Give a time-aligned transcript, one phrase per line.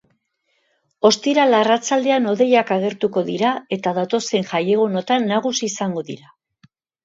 [1.09, 6.37] Ostiral arratsaldean hodeiak agertuko dira eta datozen jaiegunotan nagusi izango dira.